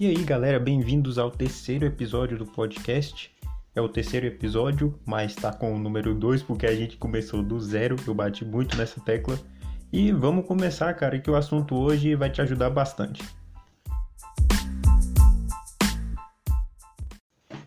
[0.00, 3.34] E aí, galera, bem-vindos ao terceiro episódio do podcast.
[3.74, 7.58] É o terceiro episódio, mas tá com o número 2 porque a gente começou do
[7.58, 7.96] zero.
[8.06, 9.36] Eu bati muito nessa tecla.
[9.92, 13.24] E vamos começar, cara, que o assunto hoje vai te ajudar bastante.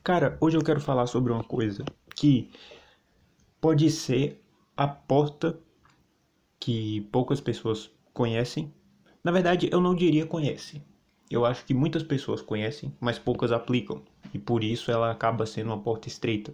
[0.02, 1.84] Cara, hoje eu quero falar sobre uma coisa
[2.16, 2.50] que
[3.60, 4.42] pode ser
[4.78, 5.60] a porta
[6.58, 8.74] que poucas pessoas conhecem.
[9.22, 10.82] Na verdade, eu não diria conhecem.
[11.34, 14.02] Eu acho que muitas pessoas conhecem, mas poucas aplicam.
[14.34, 16.54] E por isso ela acaba sendo uma porta estreita.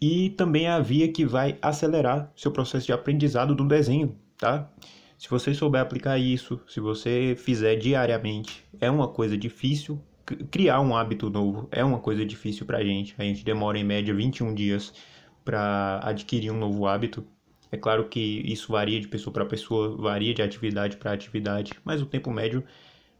[0.00, 4.70] E também é a via que vai acelerar seu processo de aprendizado do desenho, tá?
[5.18, 10.02] Se você souber aplicar isso, se você fizer diariamente, é uma coisa difícil,
[10.50, 13.14] criar um hábito novo é uma coisa difícil para a gente.
[13.18, 14.92] A gente demora em média 21 dias
[15.44, 17.26] para adquirir um novo hábito.
[17.72, 22.02] É claro que isso varia de pessoa para pessoa, varia de atividade para atividade, mas
[22.02, 22.64] o tempo médio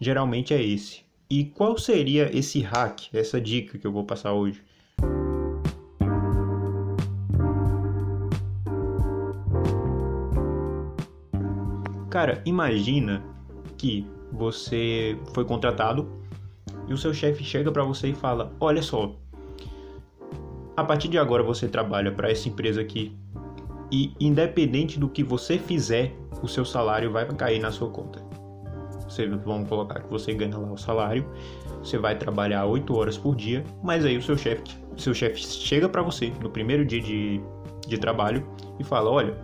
[0.01, 1.03] geralmente é esse.
[1.29, 4.63] E qual seria esse hack, essa dica que eu vou passar hoje?
[12.09, 13.23] Cara, imagina
[13.79, 16.11] que você foi contratado
[16.89, 19.15] e o seu chefe chega para você e fala: Olha só,
[20.77, 23.17] a partir de agora você trabalha para essa empresa aqui
[23.93, 26.13] e independente do que você fizer,
[26.43, 28.30] o seu salário vai cair na sua conta.
[29.11, 31.27] Você, vamos colocar que você ganha lá o salário,
[31.83, 34.63] você vai trabalhar 8 horas por dia, mas aí o seu chefe,
[34.97, 37.41] seu chefe chega para você no primeiro dia de,
[37.89, 38.47] de trabalho
[38.79, 39.37] e fala: "Olha,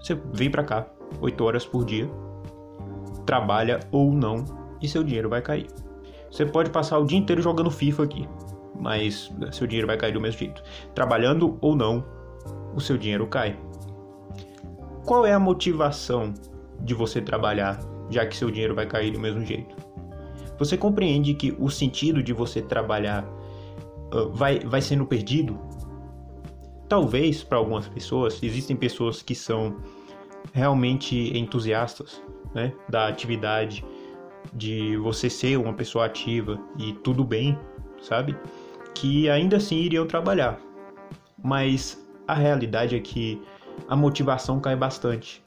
[0.00, 0.86] você vem para cá
[1.20, 2.08] 8 horas por dia,
[3.26, 4.44] trabalha ou não
[4.80, 5.66] e seu dinheiro vai cair".
[6.30, 8.26] Você pode passar o dia inteiro jogando FIFA aqui,
[8.80, 10.62] mas seu dinheiro vai cair do mesmo jeito.
[10.94, 12.02] Trabalhando ou não,
[12.74, 13.58] o seu dinheiro cai.
[15.04, 16.32] Qual é a motivação
[16.80, 17.78] de você trabalhar,
[18.10, 19.76] já que seu dinheiro vai cair do mesmo jeito?
[20.58, 23.24] Você compreende que o sentido de você trabalhar
[24.12, 25.58] uh, vai, vai sendo perdido?
[26.88, 29.76] Talvez para algumas pessoas, existem pessoas que são
[30.52, 32.22] realmente entusiastas
[32.54, 33.84] né, da atividade,
[34.54, 37.58] de você ser uma pessoa ativa e tudo bem,
[38.00, 38.36] sabe?
[38.94, 40.58] Que ainda assim iriam trabalhar.
[41.42, 43.42] Mas a realidade é que
[43.88, 45.42] a motivação cai bastante.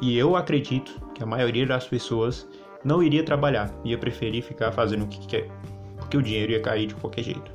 [0.00, 2.48] E eu acredito que a maioria das pessoas
[2.84, 5.48] não iria trabalhar, ia preferir ficar fazendo o que quer,
[5.96, 7.52] porque o dinheiro ia cair de qualquer jeito.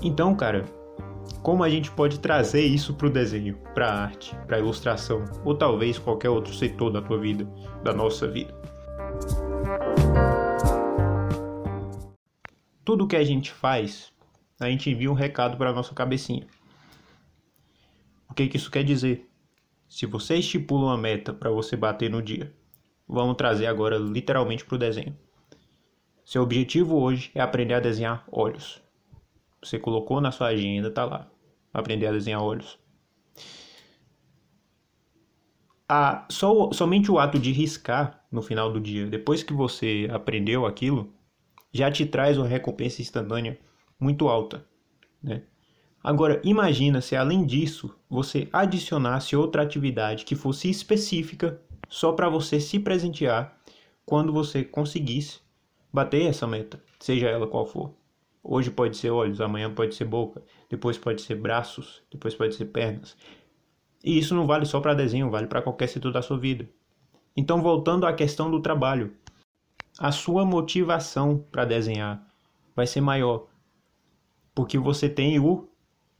[0.00, 0.64] Então, cara,
[1.42, 5.24] como a gente pode trazer isso para o desenho, para a arte, para a ilustração,
[5.44, 7.44] ou talvez qualquer outro setor da tua vida,
[7.82, 8.54] da nossa vida?
[12.84, 14.12] Tudo que a gente faz,
[14.60, 16.46] a gente envia um recado para nossa cabecinha.
[18.30, 19.28] O que, que isso quer dizer?
[19.92, 22.50] Se você estipula uma meta para você bater no dia,
[23.06, 25.14] vamos trazer agora literalmente para o desenho.
[26.24, 28.82] Seu objetivo hoje é aprender a desenhar olhos.
[29.62, 31.30] Você colocou na sua agenda, tá lá.
[31.74, 32.78] Aprender a desenhar olhos.
[36.30, 41.12] Só, somente o ato de riscar no final do dia, depois que você aprendeu aquilo,
[41.70, 43.60] já te traz uma recompensa instantânea
[44.00, 44.66] muito alta,
[45.22, 45.42] né?
[46.02, 52.58] Agora, imagina se além disso você adicionasse outra atividade que fosse específica só para você
[52.58, 53.56] se presentear
[54.04, 55.40] quando você conseguisse
[55.92, 57.94] bater essa meta, seja ela qual for.
[58.42, 62.64] Hoje pode ser olhos, amanhã pode ser boca, depois pode ser braços, depois pode ser
[62.64, 63.16] pernas.
[64.02, 66.68] E isso não vale só para desenho, vale para qualquer setor da sua vida.
[67.36, 69.14] Então, voltando à questão do trabalho,
[69.98, 72.26] a sua motivação para desenhar
[72.74, 73.46] vai ser maior,
[74.54, 75.68] porque você tem o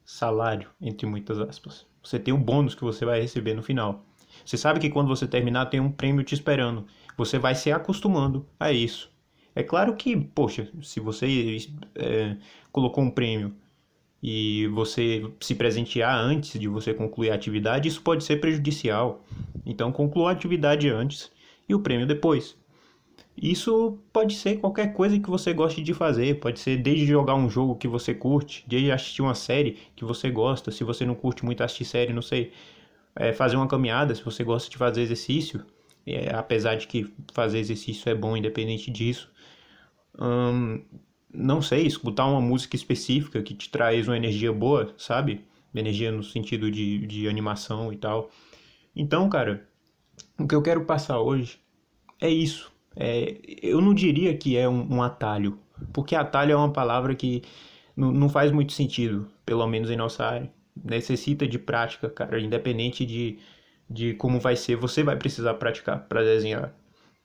[0.05, 1.87] salário, entre muitas aspas.
[2.03, 4.05] Você tem o bônus que você vai receber no final.
[4.45, 6.87] Você sabe que quando você terminar tem um prêmio te esperando.
[7.17, 9.11] Você vai se acostumando a isso.
[9.55, 11.59] É claro que, poxa, se você
[11.95, 12.37] é,
[12.71, 13.55] colocou um prêmio
[14.23, 19.25] e você se presentear antes de você concluir a atividade, isso pode ser prejudicial.
[19.66, 21.31] Então, conclua a atividade antes
[21.69, 22.57] e o prêmio depois.
[23.37, 27.49] Isso pode ser qualquer coisa que você goste de fazer, pode ser desde jogar um
[27.49, 31.45] jogo que você curte, desde assistir uma série que você gosta, se você não curte
[31.45, 32.53] muito assistir série, não sei,
[33.17, 35.65] é, fazer uma caminhada, se você gosta de fazer exercício,
[36.07, 39.31] é, apesar de que fazer exercício é bom independente disso.
[40.21, 40.84] Hum,
[41.33, 45.45] não sei, escutar uma música específica que te traz uma energia boa, sabe?
[45.75, 48.31] Energia no sentido de, de animação e tal.
[48.95, 49.67] Então, cara,
[50.39, 51.59] o que eu quero passar hoje
[52.21, 55.59] é isso é, eu não diria que é um, um, atalho,
[55.92, 57.42] porque atalho é uma palavra que
[57.97, 60.53] não, faz muito sentido, pelo menos em nossa área.
[60.74, 63.39] Necessita de prática, cara, independente de,
[63.89, 66.74] de como vai ser, você vai precisar praticar para desenhar.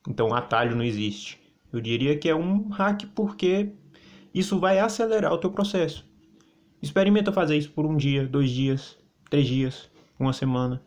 [0.07, 1.39] Então, atalho não existe.
[1.71, 3.69] Eu diria que é um hack porque
[4.33, 6.05] isso vai acelerar o teu processo.
[6.81, 8.97] Experimenta fazer isso por um dia, dois dias,
[9.29, 9.89] três dias,
[10.19, 10.81] uma semana.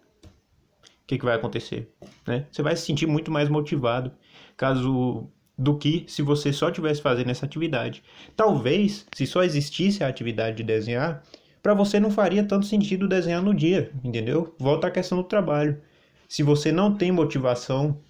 [1.10, 1.92] Que, que vai acontecer?
[2.24, 2.46] Né?
[2.52, 4.12] Você vai se sentir muito mais motivado
[4.56, 5.28] caso
[5.58, 8.00] do que se você só tivesse fazendo essa atividade.
[8.36, 11.24] Talvez, se só existisse a atividade de desenhar,
[11.60, 14.54] para você não faria tanto sentido desenhar no dia, entendeu?
[14.56, 15.80] Volta à questão do trabalho.
[16.28, 18.00] Se você não tem motivação,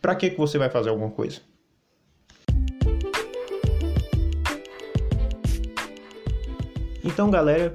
[0.00, 1.42] para que, que você vai fazer alguma coisa?
[7.04, 7.74] Então, galera,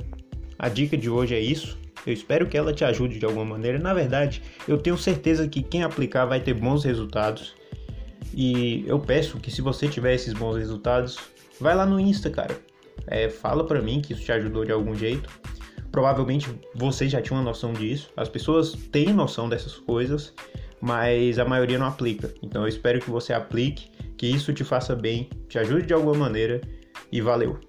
[0.57, 1.77] a dica de hoje é isso.
[2.07, 3.77] Eu espero que ela te ajude de alguma maneira.
[3.77, 7.53] Na verdade, eu tenho certeza que quem aplicar vai ter bons resultados.
[8.33, 11.17] E eu peço que se você tiver esses bons resultados,
[11.59, 12.57] vai lá no Insta, cara.
[13.07, 15.29] É, fala pra mim que isso te ajudou de algum jeito.
[15.91, 18.09] Provavelmente você já tinha uma noção disso.
[18.15, 20.33] As pessoas têm noção dessas coisas,
[20.79, 22.33] mas a maioria não aplica.
[22.41, 26.15] Então eu espero que você aplique, que isso te faça bem, te ajude de alguma
[26.15, 26.61] maneira
[27.11, 27.66] e valeu!